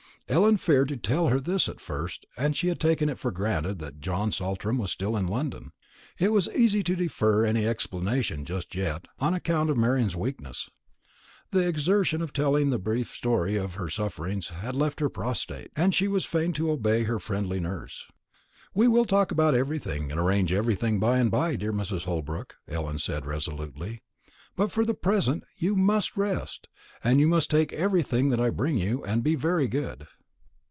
[0.29, 3.79] Ellen feared to tell her this at first; and she had taken it for granted
[3.79, 5.73] that John Saltram was still in London.
[6.17, 10.69] It was easy to defer any explanation just yet, on account of Marian's weakness.
[11.49, 15.93] The exertion of telling the brief story of her sufferings had left her prostrate; and
[15.93, 18.07] she was fain to obey her friendly nurse.
[18.73, 22.05] "We will talk about everything, and arrange everything, by and by, dear Mrs.
[22.05, 24.01] Holbrook," Ellen said resolutely;
[24.55, 26.69] "but for the present you must rest,
[27.03, 30.07] and you must take everything that I bring you, and be very good."